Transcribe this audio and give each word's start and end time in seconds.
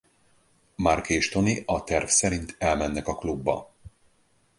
Mark 0.75 1.09
és 1.09 1.29
Tony 1.29 1.61
a 1.65 1.83
terv 1.83 2.05
szerint 2.07 2.55
elmennek 2.59 3.07
a 3.07 3.15
klubba. 3.15 3.69